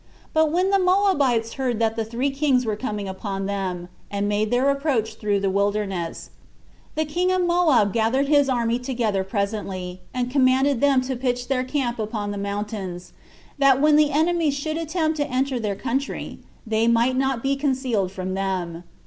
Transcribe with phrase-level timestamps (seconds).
[0.33, 4.49] But when the Moabites heard that the three kings were coming upon them, and made
[4.49, 6.31] their approach through the wilderness,
[6.95, 11.63] the king of Moab gathered his army together presently, and commanded them to pitch their
[11.63, 13.13] camp upon the mountains,
[13.59, 18.11] that when the enemies should attempt to enter their country, they might not be concealed
[18.11, 18.83] from them.